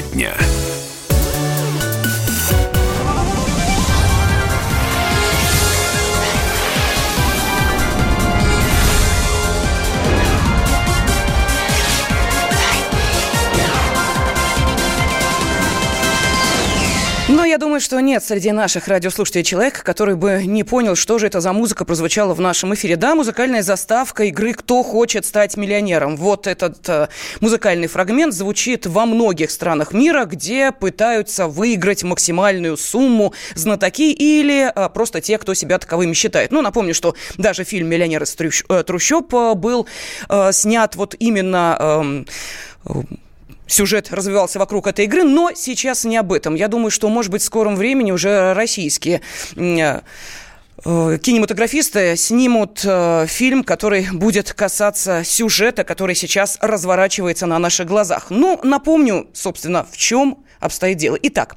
Тема 0.00 0.14
дня. 0.14 0.69
Я 17.50 17.58
думаю, 17.58 17.80
что 17.80 17.98
нет 18.00 18.22
среди 18.22 18.52
наших 18.52 18.86
радиослушателей 18.86 19.42
человека, 19.42 19.82
который 19.82 20.14
бы 20.14 20.44
не 20.46 20.62
понял, 20.62 20.94
что 20.94 21.18
же 21.18 21.26
это 21.26 21.40
за 21.40 21.52
музыка 21.52 21.84
прозвучала 21.84 22.32
в 22.32 22.40
нашем 22.40 22.74
эфире. 22.74 22.94
Да, 22.94 23.16
музыкальная 23.16 23.62
заставка 23.62 24.24
игры 24.24 24.52
«Кто 24.52 24.84
хочет 24.84 25.26
стать 25.26 25.56
миллионером». 25.56 26.16
Вот 26.16 26.46
этот 26.46 26.88
э, 26.88 27.08
музыкальный 27.40 27.88
фрагмент 27.88 28.34
звучит 28.34 28.86
во 28.86 29.04
многих 29.04 29.50
странах 29.50 29.92
мира, 29.92 30.26
где 30.26 30.70
пытаются 30.70 31.48
выиграть 31.48 32.04
максимальную 32.04 32.76
сумму 32.76 33.34
знатоки 33.56 34.12
или 34.12 34.72
э, 34.72 34.88
просто 34.90 35.20
те, 35.20 35.36
кто 35.36 35.52
себя 35.54 35.78
таковыми 35.78 36.12
считает. 36.12 36.52
Ну, 36.52 36.62
напомню, 36.62 36.94
что 36.94 37.16
даже 37.36 37.64
фильм 37.64 37.88
«Миллионер 37.88 38.22
из 38.22 38.36
э, 38.68 38.82
трущоб» 38.84 39.34
был 39.56 39.88
э, 40.28 40.52
снят 40.52 40.94
вот 40.94 41.16
именно... 41.18 42.24
Э, 42.84 43.02
сюжет 43.70 44.12
развивался 44.12 44.58
вокруг 44.58 44.86
этой 44.86 45.04
игры, 45.04 45.24
но 45.24 45.52
сейчас 45.54 46.04
не 46.04 46.16
об 46.16 46.32
этом. 46.32 46.54
Я 46.54 46.68
думаю, 46.68 46.90
что, 46.90 47.08
может 47.08 47.30
быть, 47.30 47.42
в 47.42 47.44
скором 47.44 47.76
времени 47.76 48.10
уже 48.10 48.52
российские 48.54 49.20
э, 49.56 50.00
э, 50.84 51.18
кинематографисты 51.22 52.16
снимут 52.16 52.82
э, 52.84 53.26
фильм, 53.28 53.64
который 53.64 54.08
будет 54.12 54.52
касаться 54.52 55.22
сюжета, 55.24 55.84
который 55.84 56.14
сейчас 56.14 56.58
разворачивается 56.60 57.46
на 57.46 57.58
наших 57.58 57.86
глазах. 57.86 58.26
Ну, 58.30 58.58
напомню, 58.62 59.28
собственно, 59.32 59.86
в 59.90 59.96
чем 59.96 60.44
обстоит 60.60 60.98
дело. 60.98 61.18
Итак, 61.22 61.56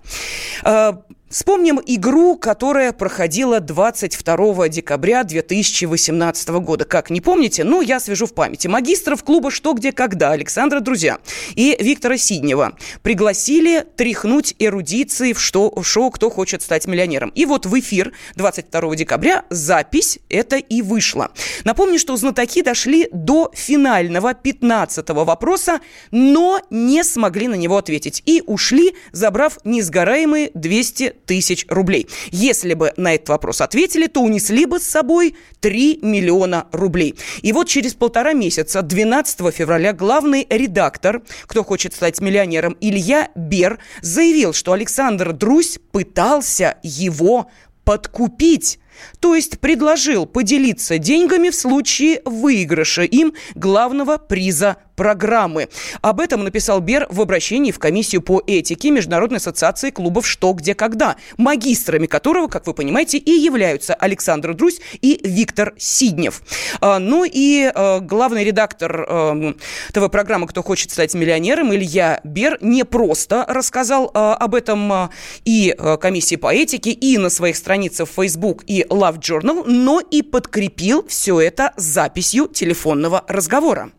Вспомним 1.33 1.81
игру, 1.87 2.37
которая 2.37 2.91
проходила 2.91 3.59
22 3.59 4.69
декабря 4.69 5.23
2018 5.23 6.49
года. 6.49 6.85
Как, 6.85 7.09
не 7.09 7.21
помните? 7.21 7.63
Ну, 7.63 7.81
я 7.81 7.99
свяжу 7.99 8.27
в 8.27 8.35
памяти. 8.35 8.67
Магистров 8.67 9.23
клуба 9.23 9.49
«Что, 9.49 9.73
где, 9.73 9.91
когда» 9.91 10.29
Александра 10.29 10.79
Друзья 10.79 11.17
и 11.55 11.75
Виктора 11.79 12.17
Сиднева 12.17 12.77
пригласили 13.01 13.83
тряхнуть 13.95 14.53
эрудиции 14.59 15.33
в, 15.33 15.41
что, 15.41 15.73
в 15.75 15.83
шоу 15.83 16.11
«Кто 16.11 16.29
хочет 16.29 16.61
стать 16.61 16.85
миллионером». 16.85 17.29
И 17.29 17.47
вот 17.47 17.65
в 17.65 17.79
эфир 17.79 18.13
22 18.35 18.95
декабря 18.95 19.43
запись 19.49 20.19
это 20.29 20.57
и 20.57 20.83
вышла. 20.83 21.31
Напомню, 21.63 21.97
что 21.97 22.15
знатоки 22.15 22.61
дошли 22.61 23.09
до 23.11 23.49
финального 23.55 24.35
15 24.35 25.09
вопроса, 25.09 25.79
но 26.11 26.61
не 26.69 27.03
смогли 27.03 27.47
на 27.47 27.55
него 27.55 27.77
ответить. 27.77 28.21
И 28.27 28.43
ушли, 28.45 28.93
забрав 29.11 29.57
несгораемые 29.63 30.51
200 30.53 31.22
тысяч 31.25 31.65
рублей. 31.69 32.07
Если 32.31 32.73
бы 32.73 32.93
на 32.97 33.15
этот 33.15 33.29
вопрос 33.29 33.61
ответили, 33.61 34.07
то 34.07 34.21
унесли 34.21 34.65
бы 34.65 34.79
с 34.79 34.83
собой 34.83 35.35
3 35.59 35.99
миллиона 36.01 36.67
рублей. 36.71 37.15
И 37.41 37.53
вот 37.53 37.67
через 37.67 37.93
полтора 37.93 38.33
месяца, 38.33 38.81
12 38.81 39.53
февраля, 39.53 39.93
главный 39.93 40.45
редактор, 40.49 41.21
кто 41.45 41.63
хочет 41.63 41.93
стать 41.93 42.21
миллионером, 42.21 42.77
Илья 42.81 43.29
Бер, 43.35 43.79
заявил, 44.01 44.53
что 44.53 44.73
Александр 44.73 45.33
Друсь 45.33 45.79
пытался 45.91 46.77
его 46.83 47.47
подкупить. 47.83 48.79
То 49.19 49.35
есть 49.35 49.59
предложил 49.59 50.25
поделиться 50.25 50.97
деньгами 50.97 51.49
в 51.49 51.55
случае 51.55 52.21
выигрыша 52.25 53.03
им 53.03 53.33
главного 53.55 54.17
приза 54.17 54.77
программы. 54.95 55.69
Об 56.01 56.19
этом 56.19 56.43
написал 56.43 56.79
Бер 56.79 57.07
в 57.09 57.21
обращении 57.21 57.71
в 57.71 57.79
комиссию 57.79 58.21
по 58.21 58.43
этике 58.45 58.91
Международной 58.91 59.37
ассоциации 59.37 59.89
клубов 59.89 60.27
«Что, 60.27 60.53
где, 60.53 60.75
когда», 60.75 61.15
магистрами 61.37 62.05
которого, 62.05 62.47
как 62.47 62.67
вы 62.67 62.73
понимаете, 62.73 63.17
и 63.17 63.31
являются 63.31 63.93
Александр 63.95 64.53
Друзь 64.53 64.79
и 65.01 65.19
Виктор 65.23 65.73
Сиднев. 65.77 66.41
А, 66.79 66.99
ну 66.99 67.23
и 67.25 67.71
а, 67.73 67.99
главный 67.99 68.43
редактор 68.43 69.05
а, 69.07 69.53
ТВ-программы 69.93 70.47
«Кто 70.47 70.61
хочет 70.61 70.91
стать 70.91 71.13
миллионером» 71.13 71.73
Илья 71.73 72.21
Бер 72.23 72.57
не 72.61 72.85
просто 72.85 73.45
рассказал 73.47 74.11
об 74.13 74.55
этом 74.55 75.09
и 75.45 75.75
комиссии 75.99 76.35
по 76.35 76.53
этике, 76.53 76.91
и 76.91 77.17
на 77.17 77.29
своих 77.29 77.57
страницах 77.57 78.09
в 78.09 78.13
Facebook 78.13 78.63
и 78.67 78.82
Love 78.89 79.19
Journal, 79.19 79.63
но 79.65 79.99
и 79.99 80.21
подкрепил 80.21 81.05
все 81.07 81.39
это 81.39 81.73
записью 81.77 82.47
телефонного 82.47 83.23
разговора. 83.27 83.91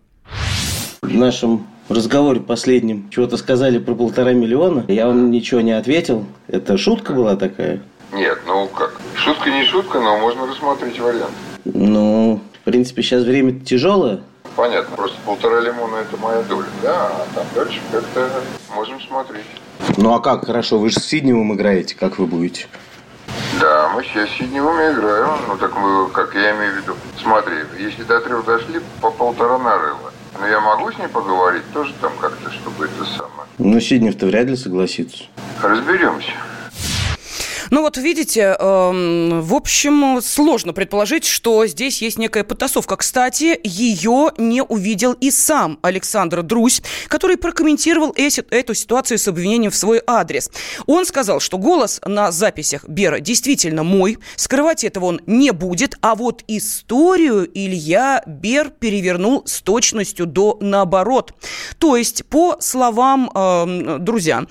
В 1.02 1.14
нашем 1.14 1.66
разговоре 1.88 2.40
последнем 2.40 3.10
чего-то 3.10 3.36
сказали 3.36 3.78
про 3.78 3.94
полтора 3.94 4.32
миллиона. 4.32 4.84
Я 4.88 5.06
вам 5.06 5.30
ничего 5.30 5.60
не 5.60 5.72
ответил. 5.72 6.24
Это 6.48 6.78
шутка 6.78 7.12
была 7.12 7.36
такая? 7.36 7.82
Нет, 8.12 8.38
ну 8.46 8.68
как? 8.68 9.00
Шутка 9.16 9.50
не 9.50 9.64
шутка, 9.64 10.00
но 10.00 10.18
можно 10.18 10.46
рассмотреть 10.46 10.98
вариант. 10.98 11.32
Ну, 11.64 12.40
в 12.60 12.64
принципе, 12.64 13.02
сейчас 13.02 13.24
время 13.24 13.60
тяжелое. 13.60 14.20
Понятно, 14.56 14.96
просто 14.96 15.16
полтора 15.26 15.60
лимона 15.60 15.96
это 15.96 16.16
моя 16.16 16.42
доля, 16.42 16.66
да, 16.80 17.08
а 17.08 17.26
там 17.34 17.44
дальше 17.54 17.80
как-то 17.90 18.30
можем 18.74 19.00
смотреть. 19.00 19.46
Ну 19.96 20.14
а 20.14 20.20
как, 20.20 20.46
хорошо, 20.46 20.78
вы 20.78 20.90
же 20.90 21.00
с 21.00 21.04
Сидневым 21.04 21.54
играете, 21.54 21.96
как 21.96 22.18
вы 22.18 22.26
будете? 22.26 22.66
Да, 23.60 23.90
мы 23.94 24.02
сейчас 24.04 24.28
с 24.30 24.32
Сидневым 24.32 24.76
играем, 24.76 25.38
ну 25.48 25.56
так 25.56 25.76
мы, 25.76 26.08
как 26.10 26.34
я 26.34 26.56
имею 26.56 26.72
в 26.72 26.76
виду, 26.76 26.96
смотри, 27.22 27.54
если 27.78 28.02
до 28.02 28.20
трех 28.20 28.44
дошли, 28.44 28.80
по 29.00 29.10
полтора 29.10 29.58
нарыло. 29.58 30.12
Но 30.40 30.46
я 30.46 30.60
могу 30.60 30.90
с 30.90 30.98
ней 30.98 31.08
поговорить 31.08 31.62
тоже 31.72 31.92
там 32.00 32.12
как-то, 32.20 32.50
чтобы 32.50 32.86
это 32.86 33.04
самое. 33.04 33.48
Ну, 33.58 33.78
Сиднев-то 33.78 34.26
вряд 34.26 34.46
ли 34.46 34.56
согласится. 34.56 35.24
Разберемся. 35.62 36.32
Ну 37.74 37.80
вот 37.80 37.96
видите, 37.96 38.56
э, 38.56 39.40
в 39.40 39.52
общем, 39.52 40.22
сложно 40.22 40.72
предположить, 40.72 41.24
что 41.24 41.66
здесь 41.66 42.02
есть 42.02 42.20
некая 42.20 42.44
потасовка. 42.44 42.96
Кстати, 42.96 43.58
ее 43.64 44.30
не 44.38 44.62
увидел 44.62 45.14
и 45.14 45.32
сам 45.32 45.80
Александр 45.82 46.44
Друзь, 46.44 46.82
который 47.08 47.36
прокомментировал 47.36 48.14
эту 48.16 48.74
ситуацию 48.74 49.18
с 49.18 49.26
обвинением 49.26 49.72
в 49.72 49.74
свой 49.74 50.00
адрес. 50.06 50.52
Он 50.86 51.04
сказал, 51.04 51.40
что 51.40 51.58
голос 51.58 52.00
на 52.06 52.30
записях 52.30 52.88
Бера 52.88 53.18
действительно 53.18 53.82
мой, 53.82 54.18
скрывать 54.36 54.84
этого 54.84 55.06
он 55.06 55.20
не 55.26 55.50
будет, 55.50 55.96
а 56.00 56.14
вот 56.14 56.44
историю 56.46 57.50
Илья 57.52 58.22
Бер 58.24 58.70
перевернул 58.70 59.42
с 59.46 59.60
точностью 59.60 60.26
до 60.26 60.58
наоборот. 60.60 61.32
То 61.78 61.96
есть, 61.96 62.24
по 62.26 62.56
словам 62.60 63.32
э, 63.34 63.98
друзья, 63.98 64.46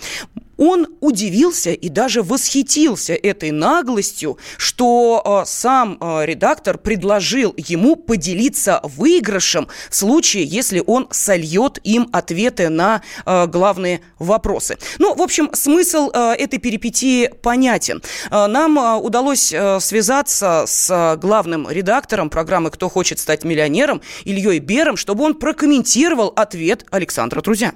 он 0.63 0.87
удивился 1.01 1.71
и 1.71 1.89
даже 1.89 2.23
восхитился 2.23 3.13
этой 3.13 3.51
наглостью, 3.51 4.37
что 4.57 5.41
э, 5.43 5.45
сам 5.45 5.97
э, 5.99 6.25
редактор 6.25 6.77
предложил 6.77 7.53
ему 7.57 7.95
поделиться 7.97 8.79
выигрышем 8.83 9.67
в 9.89 9.95
случае, 9.95 10.45
если 10.45 10.81
он 10.85 11.07
сольет 11.11 11.79
им 11.83 12.07
ответы 12.13 12.69
на 12.69 13.01
э, 13.25 13.47
главные 13.47 14.01
вопросы. 14.19 14.77
Ну, 14.99 15.13
в 15.13 15.21
общем, 15.21 15.49
смысл 15.53 16.09
этой 16.11 16.59
перипетии 16.59 17.27
понятен. 17.27 18.01
Нам 18.31 18.77
удалось 19.03 19.47
связаться 19.79 20.65
с 20.67 21.17
главным 21.21 21.69
редактором 21.69 22.29
программы 22.29 22.71
«Кто 22.71 22.89
хочет 22.89 23.19
стать 23.19 23.43
миллионером» 23.43 24.01
Ильей 24.23 24.59
Бером, 24.59 24.95
чтобы 24.95 25.23
он 25.23 25.33
прокомментировал 25.35 26.31
ответ 26.35 26.85
Александра 26.91 27.41
Трузя 27.41 27.73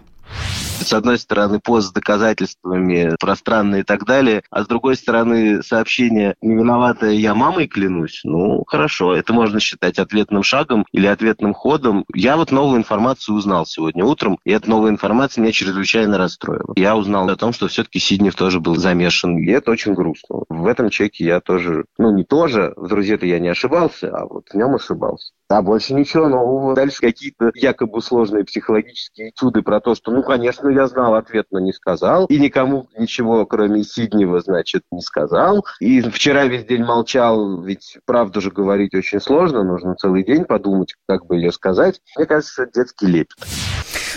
с 0.88 0.94
одной 0.94 1.18
стороны, 1.18 1.60
пост 1.60 1.90
с 1.90 1.92
доказательствами 1.92 3.16
пространные 3.20 3.82
и 3.82 3.84
так 3.84 4.06
далее, 4.06 4.44
а 4.50 4.64
с 4.64 4.68
другой 4.68 4.96
стороны, 4.96 5.62
сообщение 5.64 6.36
«не 6.42 6.56
виноватая 6.56 7.12
я 7.12 7.36
мамой 7.36 7.68
клянусь», 7.68 8.22
ну, 8.24 8.64
хорошо, 8.68 9.16
это 9.16 9.34
можно 9.34 9.60
считать 9.60 10.00
ответным 10.00 10.44
шагом 10.44 10.86
или 10.92 11.08
ответным 11.08 11.54
ходом. 11.54 12.06
Я 12.14 12.38
вот 12.38 12.52
новую 12.52 12.80
информацию 12.80 13.36
узнал 13.36 13.66
сегодня 13.66 14.06
утром, 14.06 14.40
и 14.46 14.52
эта 14.52 14.70
новая 14.70 14.92
информация 14.92 15.42
меня 15.42 15.52
чрезвычайно 15.52 16.18
расстроила. 16.18 16.74
Я 16.76 16.96
узнал 16.96 17.30
о 17.30 17.36
том, 17.36 17.54
что 17.54 17.68
все-таки 17.68 18.00
Сиднев 18.00 18.36
тоже 18.36 18.60
был 18.60 18.76
замешан, 18.76 19.38
и 19.38 19.50
это 19.52 19.72
очень 19.72 19.94
грустно. 19.94 20.44
В 20.48 20.68
этом 20.68 20.90
чеке 20.90 21.26
я 21.26 21.42
тоже, 21.42 21.86
ну, 21.98 22.16
не 22.16 22.24
тоже, 22.24 22.74
в 22.78 22.88
друзья-то 22.88 23.26
я 23.26 23.40
не 23.40 23.50
ошибался, 23.50 24.16
а 24.16 24.26
вот 24.26 24.50
в 24.50 24.56
нем 24.56 24.76
ошибался. 24.76 25.34
А 25.50 25.62
больше 25.62 25.94
ничего 25.94 26.28
нового. 26.28 26.76
Дальше 26.76 27.00
какие-то 27.00 27.52
якобы 27.56 28.02
сложные 28.02 28.44
психологические 28.44 29.30
этюды 29.30 29.62
про 29.62 29.80
то, 29.80 29.96
что, 29.96 30.12
ну, 30.12 30.22
конечно, 30.22 30.68
я 30.68 30.88
знал 30.88 31.16
ответ, 31.16 31.46
но 31.52 31.60
не 31.60 31.72
сказал. 31.72 32.26
И 32.26 32.38
никому 32.38 32.90
ничего, 32.98 33.46
кроме 33.46 33.84
Сиднева, 33.84 34.42
значит, 34.42 34.84
не 34.92 35.02
сказал. 35.02 35.66
И 35.80 36.02
вчера 36.02 36.46
весь 36.46 36.66
день 36.66 36.84
молчал, 36.84 37.62
ведь 37.62 37.98
правду 38.06 38.42
же 38.42 38.52
говорить 38.52 38.94
очень 38.94 39.22
сложно. 39.22 39.64
Нужно 39.64 39.96
целый 39.96 40.26
день 40.26 40.44
подумать, 40.44 40.96
как 41.08 41.26
бы 41.26 41.38
ее 41.38 41.54
сказать. 41.54 42.02
Мне 42.18 42.26
кажется, 42.26 42.68
детский 42.74 43.08
лепет. 43.08 43.38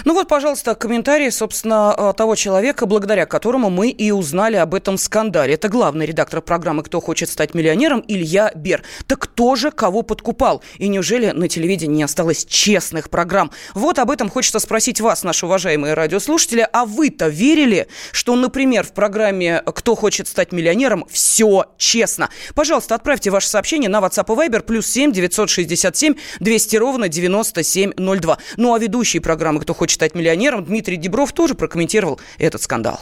Ну 0.05 0.15
вот, 0.15 0.29
пожалуйста, 0.29 0.75
комментарий, 0.75 1.31
собственно, 1.31 1.95
э, 1.97 2.13
того 2.17 2.35
человека, 2.35 2.87
благодаря 2.87 3.27
которому 3.27 3.69
мы 3.69 3.91
и 3.91 4.11
узнали 4.11 4.57
об 4.57 4.75
этом 4.75 4.97
скандале. 4.97 5.55
Это 5.55 5.69
главный 5.69 6.07
редактор 6.07 6.41
программы 6.41 6.83
«Кто 6.83 7.01
хочет 7.01 7.29
стать 7.29 7.53
миллионером» 7.53 8.03
Илья 8.09 8.51
Бер. 8.55 8.83
Так 9.07 9.19
кто 9.19 9.57
же 9.57 9.71
кого 9.71 10.03
подкупал? 10.03 10.63
И 10.79 10.89
неужели 10.89 11.33
на 11.33 11.49
телевидении 11.49 11.97
не 11.97 12.03
осталось 12.03 12.47
честных 12.47 13.11
программ? 13.11 13.51
Вот 13.75 13.99
об 13.99 14.11
этом 14.11 14.31
хочется 14.31 14.59
спросить 14.59 15.01
вас, 15.01 15.23
наши 15.23 15.45
уважаемые 15.45 15.93
радиослушатели. 15.93 16.67
А 16.73 16.87
вы-то 16.87 17.29
верили, 17.29 17.87
что, 18.13 18.35
например, 18.37 18.85
в 18.85 18.93
программе 18.93 19.63
«Кто 19.67 19.95
хочет 19.95 20.29
стать 20.29 20.53
миллионером» 20.53 21.05
все 21.11 21.67
честно? 21.77 22.31
Пожалуйста, 22.55 22.95
отправьте 22.95 23.31
ваше 23.31 23.49
сообщение 23.49 23.91
на 23.91 23.99
WhatsApp 23.99 24.33
и 24.33 24.49
Viber 24.49 24.63
плюс 24.63 24.87
7 24.87 25.13
967 25.13 26.15
200 26.41 26.77
ровно 26.77 27.09
9702. 27.09 28.39
Ну 28.57 28.75
а 28.75 28.79
ведущий 28.79 29.19
программы 29.19 29.61
«Кто 29.61 29.75
хочет 29.75 29.90
стать 29.95 30.15
миллионером» 30.15 30.65
Дмитрий 30.65 30.97
Дебров 30.97 31.33
тоже 31.33 31.55
прокомментировал 31.55 32.21
этот 32.39 32.63
скандал. 32.63 33.01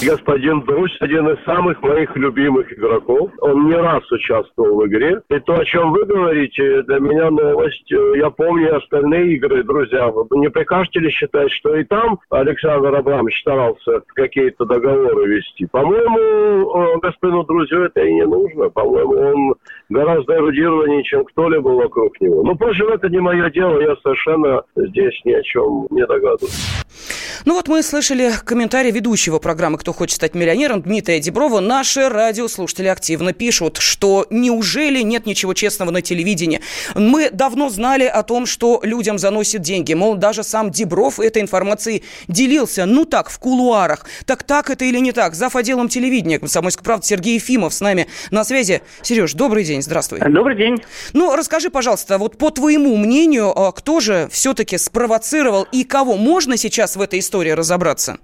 Господин 0.00 0.60
Бруч 0.60 0.92
один 1.00 1.28
из 1.28 1.42
самых 1.44 1.82
моих 1.82 2.14
любимых 2.16 2.72
игроков. 2.72 3.30
Он 3.40 3.66
не 3.66 3.74
раз 3.74 4.08
участвовал 4.12 4.76
в 4.76 4.86
игре. 4.86 5.20
И 5.28 5.40
то, 5.40 5.54
о 5.54 5.64
чем 5.64 5.90
вы 5.92 6.04
говорите, 6.04 6.82
для 6.82 7.00
меня 7.00 7.30
новость. 7.30 7.90
Я 7.90 8.30
помню 8.30 8.76
остальные 8.76 9.34
игры, 9.34 9.64
друзья. 9.64 10.06
Вы 10.08 10.24
не 10.38 10.50
прикажете 10.50 11.00
ли 11.00 11.10
считать, 11.10 11.50
что 11.50 11.74
и 11.74 11.82
там 11.82 12.20
Александр 12.30 12.94
Абрамович 12.94 13.40
старался 13.40 14.02
какие-то 14.14 14.64
договоры 14.66 15.26
вести? 15.34 15.66
По-моему, 15.66 16.94
э, 16.94 16.98
господину 17.02 17.42
Друзю 17.42 17.82
это 17.82 18.00
и 18.00 18.12
не 18.12 18.24
нужно. 18.24 18.70
По-моему, 18.70 19.14
он 19.14 19.54
гораздо 19.88 20.36
эрудированнее, 20.36 21.02
чем 21.02 21.24
кто-либо 21.24 21.70
вокруг 21.70 22.20
него. 22.20 22.44
Но, 22.44 22.54
впрочем, 22.54 22.88
это 22.88 23.08
не 23.08 23.18
мое 23.18 23.50
дело. 23.50 23.80
Я 23.80 23.96
совершенно 23.96 24.62
здесь 24.76 25.20
ни 25.24 25.32
о 25.32 25.42
чем 25.42 25.88
не 25.90 26.06
догадываюсь. 26.06 26.84
Ну 27.48 27.54
вот 27.54 27.66
мы 27.66 27.82
слышали 27.82 28.30
комментарий 28.44 28.90
ведущего 28.90 29.38
программы 29.38 29.78
«Кто 29.78 29.94
хочет 29.94 30.16
стать 30.16 30.34
миллионером» 30.34 30.82
Дмитрия 30.82 31.18
Деброва. 31.18 31.60
Наши 31.60 32.10
радиослушатели 32.10 32.88
активно 32.88 33.32
пишут, 33.32 33.78
что 33.78 34.26
неужели 34.28 35.00
нет 35.00 35.24
ничего 35.24 35.54
честного 35.54 35.90
на 35.90 36.02
телевидении? 36.02 36.60
Мы 36.94 37.30
давно 37.30 37.70
знали 37.70 38.04
о 38.04 38.22
том, 38.22 38.44
что 38.44 38.80
людям 38.82 39.16
заносят 39.16 39.62
деньги. 39.62 39.94
Мол, 39.94 40.16
даже 40.16 40.42
сам 40.44 40.70
Дебров 40.70 41.18
этой 41.18 41.40
информацией 41.40 42.04
делился. 42.26 42.84
Ну 42.84 43.06
так, 43.06 43.30
в 43.30 43.38
кулуарах. 43.38 44.04
Так 44.26 44.42
так 44.42 44.68
это 44.68 44.84
или 44.84 44.98
не 44.98 45.12
так? 45.12 45.34
Зав. 45.34 45.56
отделом 45.56 45.88
телевидения 45.88 46.38
«Комсомольской 46.38 46.84
правды» 46.84 47.06
Сергей 47.06 47.36
Ефимов 47.36 47.72
с 47.72 47.80
нами 47.80 48.08
на 48.30 48.44
связи. 48.44 48.82
Сереж, 49.00 49.32
добрый 49.32 49.64
день, 49.64 49.80
здравствуй. 49.80 50.20
Добрый 50.20 50.54
день. 50.54 50.82
Ну, 51.14 51.34
расскажи, 51.34 51.70
пожалуйста, 51.70 52.18
вот 52.18 52.36
по 52.36 52.50
твоему 52.50 52.94
мнению, 52.98 53.58
а, 53.58 53.72
кто 53.72 54.00
же 54.00 54.28
все-таки 54.30 54.76
спровоцировал 54.76 55.66
и 55.72 55.84
кого 55.84 56.18
можно 56.18 56.58
сейчас 56.58 56.94
в 56.94 57.00
этой 57.00 57.20
истории 57.20 57.37
разобраться? 57.46 58.18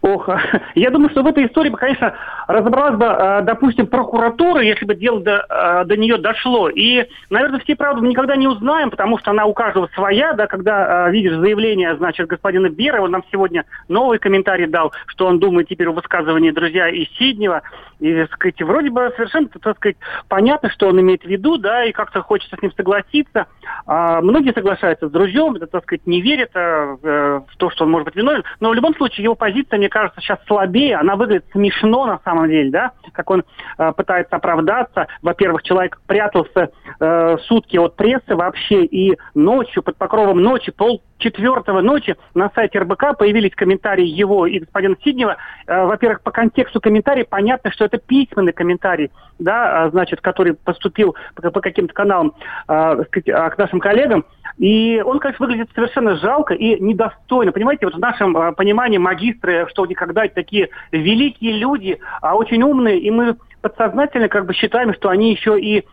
Ох, 0.00 0.28
я 0.74 0.90
думаю, 0.90 1.10
что 1.10 1.22
в 1.22 1.26
этой 1.26 1.46
истории, 1.46 1.70
конечно, 1.70 2.14
разобралась 2.48 2.96
бы, 2.96 3.04
э, 3.04 3.42
допустим, 3.42 3.86
прокуратура, 3.86 4.60
если 4.60 4.84
бы 4.84 4.94
дело 4.94 5.20
до, 5.20 5.46
э, 5.48 5.84
до 5.84 5.96
нее 5.96 6.18
дошло. 6.18 6.68
И, 6.68 7.06
наверное, 7.30 7.60
все 7.60 7.76
правду 7.76 8.04
никогда 8.04 8.36
не 8.36 8.48
узнаем, 8.48 8.90
потому 8.90 9.18
что 9.18 9.30
она 9.30 9.44
у 9.44 9.54
каждого 9.54 9.88
своя, 9.94 10.32
да, 10.34 10.46
когда 10.46 11.08
э, 11.08 11.12
видишь 11.12 11.36
заявление, 11.36 11.96
значит, 11.96 12.26
господина 12.26 12.68
Бера, 12.68 13.00
он 13.00 13.10
нам 13.10 13.24
сегодня 13.30 13.64
новый 13.88 14.18
комментарий 14.18 14.66
дал, 14.66 14.92
что 15.06 15.26
он 15.26 15.38
думает 15.38 15.68
теперь 15.68 15.88
о 15.88 15.92
высказывании 15.92 16.50
друзья 16.50 16.88
из 16.88 17.08
Сиднева. 17.18 17.62
И, 18.00 18.12
так 18.14 18.32
сказать, 18.32 18.60
вроде 18.62 18.90
бы 18.90 19.12
совершенно, 19.16 19.48
так 19.48 19.76
сказать, 19.76 19.96
понятно, 20.28 20.70
что 20.70 20.88
он 20.88 21.00
имеет 21.00 21.22
в 21.22 21.28
виду, 21.28 21.56
да, 21.56 21.84
и 21.84 21.92
как-то 21.92 22.20
хочется 22.22 22.56
с 22.56 22.62
ним 22.62 22.72
согласиться. 22.76 23.46
А 23.86 24.20
многие 24.20 24.52
соглашаются 24.52 25.08
с 25.08 25.10
друзьем, 25.10 25.54
так 25.54 25.84
сказать, 25.84 26.06
не 26.06 26.20
верят 26.20 26.50
а, 26.54 26.96
в 27.00 27.56
то, 27.56 27.70
что 27.70 27.84
он 27.84 27.90
может 27.90 28.06
быть 28.06 28.16
виновен. 28.16 28.42
Но 28.58 28.70
в 28.70 28.74
любом 28.74 28.94
случае 28.96 29.24
его 29.24 29.36
позиция, 29.36 29.71
мне 29.76 29.88
кажется, 29.88 30.20
сейчас 30.20 30.38
слабее, 30.46 30.96
она 30.96 31.16
выглядит 31.16 31.46
смешно 31.52 32.06
на 32.06 32.20
самом 32.24 32.48
деле, 32.48 32.70
да, 32.70 32.92
как 33.12 33.30
он 33.30 33.44
э, 33.78 33.92
пытается 33.96 34.36
оправдаться. 34.36 35.06
Во-первых, 35.22 35.62
человек 35.62 36.00
прятался 36.06 36.70
э, 37.00 37.36
сутки 37.46 37.76
от 37.76 37.96
прессы 37.96 38.34
вообще, 38.34 38.84
и 38.84 39.16
ночью, 39.34 39.82
под 39.82 39.96
покровом 39.96 40.40
ночи, 40.40 40.72
пол 40.72 41.02
четвертого 41.22 41.80
ночи 41.80 42.16
на 42.34 42.50
сайте 42.54 42.80
РБК 42.80 43.16
появились 43.18 43.54
комментарии 43.54 44.06
его 44.06 44.46
и 44.46 44.58
господина 44.58 44.96
Сиднева. 45.02 45.36
Э, 45.66 45.86
во-первых, 45.86 46.22
по 46.22 46.30
контексту 46.30 46.80
комментарий 46.80 47.24
понятно, 47.24 47.70
что 47.70 47.84
это 47.84 47.98
письменный 47.98 48.52
комментарий, 48.52 49.10
да, 49.38 49.88
значит, 49.90 50.20
который 50.20 50.54
поступил 50.54 51.14
по, 51.34 51.60
каким-то 51.60 51.94
каналам 51.94 52.34
э, 52.68 53.04
сказать, 53.06 53.54
к 53.54 53.58
нашим 53.58 53.80
коллегам. 53.80 54.24
И 54.58 55.02
он, 55.04 55.18
конечно, 55.18 55.46
выглядит 55.46 55.70
совершенно 55.74 56.16
жалко 56.16 56.54
и 56.54 56.78
недостойно. 56.80 57.52
Понимаете, 57.52 57.86
вот 57.86 57.94
в 57.94 57.98
нашем 57.98 58.54
понимании 58.54 58.98
магистры, 58.98 59.66
что 59.70 59.86
никогда 59.86 60.28
такие 60.28 60.68
великие 60.90 61.52
люди, 61.52 61.98
а 62.20 62.34
очень 62.34 62.62
умные, 62.62 62.98
и 62.98 63.10
мы 63.10 63.36
подсознательно 63.62 64.28
как 64.28 64.44
бы 64.44 64.52
считаем, 64.52 64.92
что 64.92 65.08
они 65.08 65.32
еще 65.32 65.58
и 65.58 65.84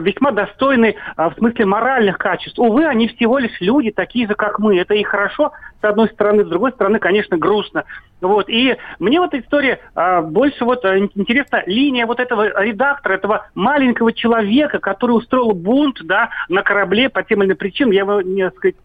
весьма 0.00 0.30
достойны 0.32 0.96
а, 1.16 1.30
в 1.30 1.34
смысле 1.34 1.66
моральных 1.66 2.18
качеств. 2.18 2.58
Увы, 2.58 2.86
они 2.86 3.08
всего 3.08 3.38
лишь 3.38 3.60
люди, 3.60 3.90
такие 3.90 4.26
же, 4.26 4.34
как 4.34 4.58
мы. 4.58 4.78
Это 4.78 4.94
и 4.94 5.02
хорошо, 5.02 5.52
с 5.80 5.84
одной 5.84 6.08
стороны, 6.08 6.44
с 6.44 6.48
другой 6.48 6.72
стороны, 6.72 6.98
конечно, 6.98 7.36
грустно. 7.36 7.84
Вот. 8.20 8.48
И 8.48 8.76
мне 8.98 9.20
вот 9.20 9.34
эта 9.34 9.44
история 9.44 9.80
больше 10.24 10.64
вот 10.64 10.84
интересна 10.84 11.62
линия 11.66 12.06
вот 12.06 12.20
этого 12.20 12.62
редактора, 12.62 13.14
этого 13.14 13.46
маленького 13.54 14.12
человека, 14.12 14.78
который 14.78 15.12
устроил 15.12 15.52
бунт 15.52 15.98
да, 16.04 16.30
на 16.48 16.62
корабле 16.62 17.08
по 17.08 17.22
тем 17.22 17.40
или 17.40 17.48
иным 17.48 17.56
причинам. 17.56 17.92
Я 17.92 18.00
его, 18.00 18.20
не 18.20 18.50
сказать, 18.50 18.76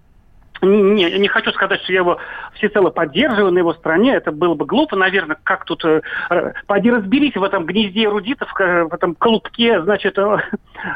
не, 0.61 1.19
не 1.19 1.27
хочу 1.27 1.51
сказать, 1.51 1.81
что 1.81 1.93
я 1.93 1.99
его 1.99 2.17
всецело 2.55 2.89
поддерживаю 2.89 3.51
на 3.51 3.59
его 3.59 3.73
стороне. 3.73 4.15
Это 4.15 4.31
было 4.31 4.53
бы 4.53 4.65
глупо, 4.65 4.95
наверное. 4.95 5.37
Как 5.43 5.65
тут... 5.65 5.83
Э, 5.85 6.01
поди 6.67 6.91
разберись 6.91 7.35
в 7.35 7.43
этом 7.43 7.65
гнезде 7.65 8.05
эрудитов, 8.05 8.51
в 8.53 8.93
этом 8.93 9.15
колубке, 9.15 9.81
значит... 9.81 10.17
Э, 10.17 10.37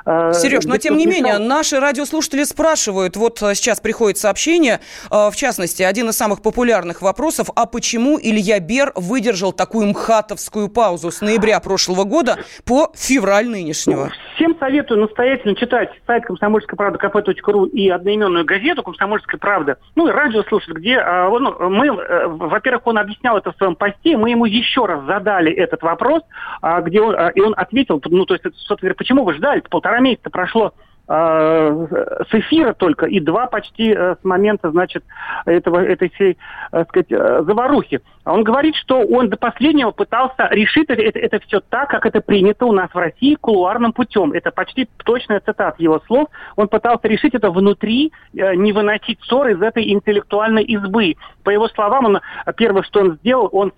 э 0.05 0.33
Сереж, 0.33 0.65
но 0.65 0.77
тем 0.77 0.97
не 0.97 1.05
менее, 1.05 1.37
наши 1.37 1.79
радиослушатели 1.79 2.43
спрашивают, 2.43 3.17
вот 3.17 3.41
э, 3.41 3.55
сейчас 3.55 3.79
приходит 3.79 4.17
сообщение, 4.17 4.79
э, 5.11 5.29
в 5.29 5.35
частности, 5.35 5.83
один 5.83 6.09
из 6.09 6.17
самых 6.17 6.41
популярных 6.41 7.01
вопросов, 7.01 7.49
а 7.55 7.65
почему 7.65 8.19
Илья 8.21 8.59
Бер 8.59 8.91
выдержал 8.95 9.53
такую 9.53 9.87
мхатовскую 9.87 10.69
паузу 10.69 11.11
с 11.11 11.21
ноября 11.21 11.59
прошлого 11.59 12.03
года 12.03 12.37
по 12.65 12.91
февраль 12.95 13.49
нынешнего? 13.49 14.11
Всем 14.39 14.55
советую 14.57 15.01
настоятельно 15.01 15.53
читать 15.53 15.89
сайт 16.07 16.23
комсомольской 16.23 16.77
правды 16.77 16.97
кп.ру 16.97 17.65
и 17.65 17.89
одноименную 17.89 18.45
газету 18.45 18.83
«Комсомольская 18.83 19.37
правда». 19.37 19.79
Ну 19.97 20.07
и 20.07 20.11
радио 20.11 20.43
слушать, 20.43 20.73
где 20.75 20.97
а, 20.97 21.29
ну, 21.29 21.69
мы, 21.69 21.87
э, 21.87 22.25
во-первых, 22.25 22.87
он 22.87 22.99
объяснял 22.99 23.37
это 23.37 23.51
в 23.51 23.57
своем 23.57 23.75
посте, 23.75 24.15
мы 24.15 24.29
ему 24.29 24.45
еще 24.45 24.85
раз 24.85 25.03
задали 25.03 25.51
этот 25.51 25.81
вопрос, 25.81 26.23
а, 26.61 26.79
где 26.79 27.01
он, 27.01 27.15
а, 27.17 27.27
и 27.35 27.41
он 27.41 27.53
ответил, 27.57 28.01
ну 28.05 28.25
то 28.25 28.33
есть, 28.33 28.45
собственно 28.45 28.77
говоря, 28.79 28.95
почему 28.95 29.25
вы 29.25 29.33
ждали? 29.33 29.59
Полтора 29.59 29.99
месяца 29.99 30.29
прошло 30.29 30.73
с 31.09 32.27
эфира 32.33 32.73
только 32.73 33.07
и 33.07 33.19
два 33.19 33.47
почти 33.47 33.91
э, 33.91 34.15
с 34.21 34.23
момента, 34.23 34.69
значит, 34.69 35.03
этого, 35.45 35.83
этой 35.83 36.11
всей, 36.11 36.37
так 36.69 36.87
сказать, 36.89 37.11
э, 37.11 37.43
заварухи. 37.47 38.01
Он 38.25 38.43
говорит, 38.43 38.75
что 38.75 38.99
он 38.99 39.29
до 39.29 39.37
последнего 39.37 39.89
пытался 39.89 40.47
решить 40.51 40.87
это, 40.87 41.01
это 41.01 41.39
все 41.39 41.61
так, 41.61 41.89
как 41.89 42.05
это 42.05 42.21
принято 42.21 42.67
у 42.67 42.71
нас 42.73 42.91
в 42.93 42.97
России 42.97 43.33
кулуарным 43.33 43.91
путем. 43.91 44.33
Это 44.33 44.51
почти 44.51 44.87
точная 45.03 45.39
цитат 45.39 45.79
его 45.79 45.99
слов. 46.05 46.27
Он 46.55 46.67
пытался 46.67 47.07
решить 47.07 47.33
это 47.33 47.49
внутри, 47.49 48.13
не 48.33 48.71
выносить 48.71 49.19
ссор 49.23 49.47
из 49.47 49.59
этой 49.63 49.91
интеллектуальной 49.91 50.63
избы. 50.63 51.15
По 51.43 51.49
его 51.49 51.69
словам, 51.69 52.05
он, 52.05 52.19
первое, 52.55 52.83
что 52.83 52.99
он 52.99 53.15
сделал, 53.15 53.49
он 53.51 53.73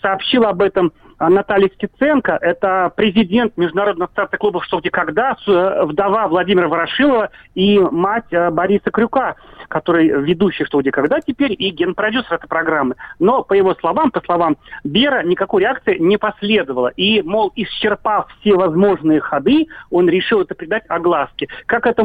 сообщил 0.00 0.44
об 0.44 0.62
этом 0.62 0.92
Наталья 1.28 1.68
Стеценко, 1.74 2.38
это 2.40 2.90
президент 2.96 3.56
Международного 3.58 4.06
ассоциации 4.06 4.38
клубов 4.38 4.64
«Что, 4.64 4.80
где, 4.80 4.90
когда», 4.90 5.36
вдова 5.46 6.28
Владимира 6.28 6.68
Ворошилова 6.68 7.30
и 7.54 7.78
мать 7.78 8.24
э, 8.30 8.50
Бориса 8.50 8.90
Крюка, 8.90 9.36
который 9.68 10.08
ведущий 10.08 10.64
«Что, 10.64 10.80
где, 10.80 10.90
когда» 10.90 11.20
теперь 11.20 11.52
и 11.52 11.70
генпродюсер 11.70 12.34
этой 12.34 12.48
программы. 12.48 12.94
Но, 13.18 13.42
по 13.42 13.52
его 13.52 13.74
словам, 13.74 14.10
по 14.10 14.22
словам 14.22 14.56
Бера, 14.82 15.22
никакой 15.22 15.62
реакции 15.62 15.98
не 15.98 16.16
последовало. 16.16 16.88
И, 16.88 17.20
мол, 17.20 17.52
исчерпав 17.54 18.28
все 18.40 18.54
возможные 18.54 19.20
ходы, 19.20 19.66
он 19.90 20.08
решил 20.08 20.40
это 20.40 20.54
придать 20.54 20.84
огласке. 20.88 21.48
Как 21.66 21.86
это, 21.86 22.02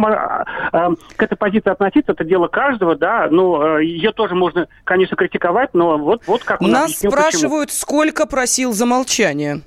э, 0.74 0.90
к 1.16 1.24
этой 1.24 1.38
позиции 1.38 1.70
относиться, 1.70 2.12
это 2.12 2.26
дело 2.26 2.48
каждого, 2.48 2.98
да, 2.98 3.30
но 3.32 3.80
э, 3.80 3.86
ее 3.86 4.12
тоже 4.12 4.36
можно, 4.36 4.68
конечно, 4.84 5.16
критиковать, 5.16 5.74
но 5.74 5.98
вот, 5.98 6.24
вот 6.28 6.44
как 6.44 6.62
он 6.62 6.72
Нас 6.72 6.96
спрашивают, 6.98 7.70
почему. 7.70 7.80
сколько 7.80 8.26
просил 8.26 8.74
замолчать 8.74 9.05
молчание. 9.06 9.62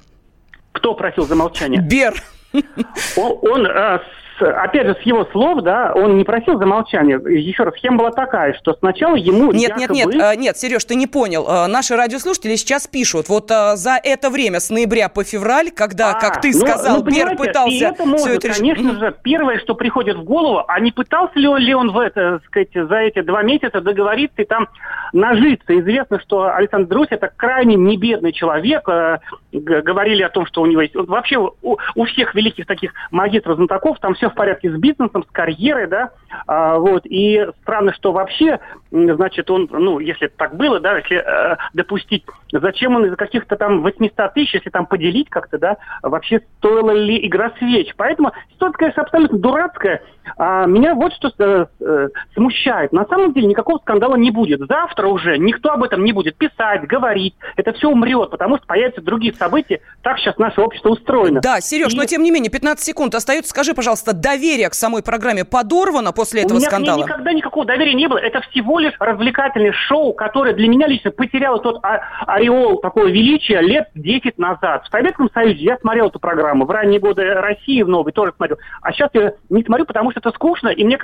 Кто 0.72 0.94
просил 0.94 1.26
за 1.26 1.36
молчание? 1.36 1.80
Бер. 1.80 2.14
Он, 3.16 3.38
он 3.42 3.66
э, 3.66 4.00
опять 4.40 4.86
же, 4.86 4.96
с 5.00 5.06
его 5.06 5.24
слов, 5.26 5.62
да, 5.62 5.92
он 5.94 6.16
не 6.16 6.24
просил 6.24 6.58
замолчания. 6.58 7.18
Еще 7.18 7.62
раз, 7.62 7.74
схема 7.74 7.98
была 7.98 8.10
такая, 8.10 8.54
что 8.54 8.74
сначала 8.74 9.16
ему 9.16 9.52
Нет, 9.52 9.70
якобы... 9.78 9.94
нет, 9.94 10.06
нет, 10.06 10.22
а, 10.22 10.36
нет, 10.36 10.56
Сереж, 10.56 10.84
ты 10.84 10.94
не 10.94 11.06
понял. 11.06 11.46
А, 11.48 11.66
наши 11.68 11.96
радиослушатели 11.96 12.56
сейчас 12.56 12.86
пишут, 12.86 13.28
вот 13.28 13.50
а, 13.50 13.76
за 13.76 13.98
это 14.02 14.30
время, 14.30 14.60
с 14.60 14.70
ноября 14.70 15.08
по 15.08 15.24
февраль, 15.24 15.70
когда, 15.70 16.10
а, 16.10 16.20
как 16.20 16.40
ты 16.40 16.52
ну, 16.52 16.60
сказал, 16.60 16.98
ну, 16.98 17.02
Бер 17.02 17.36
пытался 17.36 17.70
и 17.70 17.80
это 17.80 18.04
может, 18.04 18.44
это 18.44 18.54
конечно 18.54 18.98
же, 18.98 19.14
первое, 19.22 19.58
что 19.58 19.74
приходит 19.74 20.16
в 20.16 20.24
голову, 20.24 20.64
а 20.66 20.80
не 20.80 20.92
пытался 20.92 21.38
ли 21.38 21.48
он, 21.48 21.58
ли 21.58 21.74
он 21.74 21.90
в 21.92 21.98
это, 21.98 22.40
сказать, 22.46 22.70
за 22.74 22.96
эти 22.96 23.20
два 23.22 23.42
месяца 23.42 23.80
договориться 23.80 24.42
и 24.42 24.44
там 24.44 24.68
нажиться. 25.12 25.78
Известно, 25.78 26.20
что 26.20 26.54
Александр 26.54 26.88
Друзь 26.88 27.08
это 27.10 27.30
крайне 27.34 27.76
небедный 27.76 28.32
человек. 28.32 28.88
Говорили 29.52 30.22
о 30.22 30.28
том, 30.28 30.46
что 30.46 30.62
у 30.62 30.66
него 30.66 30.82
есть... 30.82 30.94
Вообще 30.94 31.36
у, 31.38 31.78
у 31.94 32.04
всех 32.04 32.34
великих 32.34 32.66
таких 32.66 32.92
магистров 33.10 33.56
знатоков 33.56 33.98
там 34.00 34.14
все 34.14 34.27
в 34.30 34.34
порядке 34.34 34.70
с 34.70 34.78
бизнесом, 34.78 35.24
с 35.24 35.30
карьерой, 35.32 35.86
да, 35.86 36.10
а, 36.46 36.78
вот, 36.78 37.06
и 37.06 37.46
странно, 37.62 37.92
что 37.92 38.12
вообще, 38.12 38.60
значит, 38.90 39.50
он, 39.50 39.68
ну, 39.70 39.98
если 39.98 40.28
так 40.28 40.56
было, 40.56 40.80
да, 40.80 40.98
если 40.98 41.16
э, 41.16 41.56
допустить, 41.74 42.24
зачем 42.52 42.96
он 42.96 43.06
из 43.06 43.16
каких-то 43.16 43.56
там 43.56 43.82
800 43.82 44.34
тысяч, 44.34 44.54
если 44.54 44.70
там 44.70 44.86
поделить 44.86 45.30
как-то, 45.30 45.58
да, 45.58 45.76
вообще 46.02 46.42
стоила 46.58 46.90
ли 46.90 47.26
игра 47.26 47.52
свеч. 47.58 47.94
Поэтому 47.96 48.32
ситуация, 48.52 48.78
конечно, 48.78 49.02
абсолютно 49.02 49.38
дурацкая. 49.38 50.02
А 50.36 50.66
меня 50.66 50.94
вот 50.94 51.12
что 51.14 51.32
э, 51.38 51.66
э, 51.80 52.08
смущает. 52.34 52.92
На 52.92 53.06
самом 53.06 53.32
деле 53.32 53.46
никакого 53.46 53.78
скандала 53.78 54.16
не 54.16 54.30
будет. 54.30 54.60
Завтра 54.68 55.06
уже 55.06 55.38
никто 55.38 55.70
об 55.70 55.82
этом 55.82 56.04
не 56.04 56.12
будет 56.12 56.36
писать, 56.36 56.86
говорить. 56.86 57.34
Это 57.56 57.72
все 57.72 57.88
умрет, 57.88 58.30
потому 58.30 58.58
что 58.58 58.66
появятся 58.66 59.00
другие 59.00 59.32
события. 59.34 59.80
Так 60.02 60.18
сейчас 60.18 60.36
наше 60.38 60.60
общество 60.60 60.90
устроено. 60.90 61.40
Да, 61.40 61.60
Сереж, 61.60 61.94
и... 61.94 61.96
но 61.96 62.04
тем 62.04 62.22
не 62.22 62.30
менее, 62.30 62.50
15 62.50 62.84
секунд 62.84 63.14
остается. 63.14 63.50
Скажи, 63.50 63.74
пожалуйста, 63.74 64.12
доверие 64.20 64.68
к 64.68 64.74
самой 64.74 65.02
программе 65.02 65.44
подорвано 65.44 66.12
после 66.12 66.42
этого 66.42 66.56
У 66.56 66.60
меня 66.60 66.68
скандала? 66.68 66.96
У 66.96 66.98
меня 66.98 67.06
никогда 67.08 67.32
никакого 67.32 67.66
доверия 67.66 67.94
не 67.94 68.06
было. 68.08 68.18
Это 68.18 68.40
всего 68.50 68.78
лишь 68.78 68.94
развлекательное 68.98 69.72
шоу, 69.72 70.12
которое 70.12 70.54
для 70.54 70.68
меня 70.68 70.86
лично 70.86 71.10
потеряло 71.10 71.60
тот 71.60 71.78
а- 71.82 72.00
ореол 72.26 72.80
такого 72.80 73.06
величия 73.06 73.60
лет 73.60 73.88
10 73.94 74.38
назад. 74.38 74.84
В 74.86 74.90
Советском 74.90 75.30
Союзе 75.32 75.60
я 75.62 75.78
смотрел 75.78 76.08
эту 76.08 76.18
программу. 76.18 76.66
В 76.66 76.70
ранние 76.70 77.00
годы 77.00 77.24
России 77.24 77.82
в 77.82 77.88
новой 77.88 78.12
тоже 78.12 78.32
смотрел. 78.36 78.58
А 78.82 78.92
сейчас 78.92 79.10
я 79.14 79.32
не 79.48 79.62
смотрю, 79.62 79.86
потому 79.86 80.10
что 80.10 80.20
это 80.20 80.30
скучно. 80.32 80.68
И 80.68 80.84
мне 80.84 80.98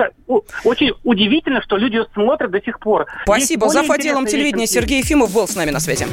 очень 0.65 0.93
удивительно, 1.05 1.63
что 1.63 1.77
люди 1.77 2.01
смотрят 2.13 2.51
до 2.51 2.61
сих 2.63 2.79
пор. 2.79 3.07
Спасибо. 3.23 3.69
За 3.69 3.81
отделом 3.81 4.27
телевидения 4.27 4.67
Сергей 4.67 4.99
Ефимов 4.99 5.33
был 5.33 5.47
с 5.47 5.57
нами 5.57 5.71
на 5.71 5.81
связи. 5.81 6.07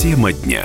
Тема 0.00 0.32
дня. 0.32 0.64